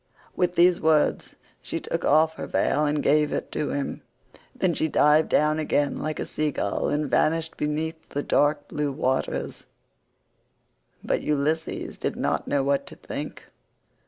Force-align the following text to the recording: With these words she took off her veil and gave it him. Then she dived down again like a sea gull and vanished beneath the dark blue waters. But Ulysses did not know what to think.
With 0.35 0.55
these 0.55 0.81
words 0.81 1.35
she 1.61 1.79
took 1.79 2.03
off 2.03 2.33
her 2.33 2.47
veil 2.47 2.85
and 2.87 3.03
gave 3.03 3.31
it 3.31 3.53
him. 3.53 4.01
Then 4.55 4.73
she 4.73 4.87
dived 4.87 5.29
down 5.29 5.59
again 5.59 5.95
like 5.95 6.17
a 6.19 6.25
sea 6.25 6.49
gull 6.49 6.89
and 6.89 7.07
vanished 7.07 7.55
beneath 7.55 8.09
the 8.09 8.23
dark 8.23 8.67
blue 8.67 8.91
waters. 8.91 9.67
But 11.03 11.21
Ulysses 11.21 11.99
did 11.99 12.15
not 12.15 12.47
know 12.47 12.63
what 12.63 12.87
to 12.87 12.95
think. 12.95 13.43